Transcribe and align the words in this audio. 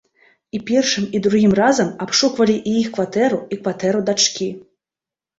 І 0.59 0.59
першым, 0.67 1.03
і 1.17 1.19
другім 1.25 1.51
разам 1.59 1.91
абшуквалі 2.05 2.55
і 2.71 2.73
іх 2.83 2.87
кватэру, 2.95 3.39
і 3.57 3.59
кватэру 3.67 4.01
дачкі. 4.09 4.49